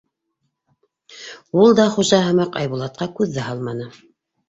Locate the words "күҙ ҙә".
3.23-3.49